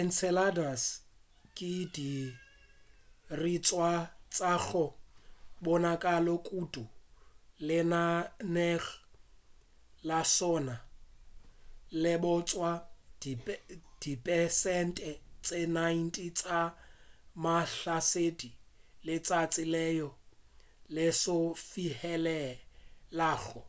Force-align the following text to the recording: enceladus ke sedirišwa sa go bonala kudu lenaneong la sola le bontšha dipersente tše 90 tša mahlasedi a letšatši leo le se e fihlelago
enceladus 0.00 0.82
ke 1.56 1.70
sedirišwa 1.92 3.90
sa 4.38 4.52
go 4.66 4.84
bonala 5.64 6.34
kudu 6.46 6.84
lenaneong 7.66 8.88
la 10.08 10.18
sola 10.36 10.76
le 12.02 12.12
bontšha 12.22 12.70
dipersente 14.02 15.10
tše 15.44 15.60
90 15.76 16.38
tša 16.38 16.60
mahlasedi 17.44 18.50
a 18.54 18.56
letšatši 19.06 19.64
leo 19.74 20.10
le 20.94 21.06
se 21.22 21.34
e 21.52 21.56
fihlelago 21.68 23.62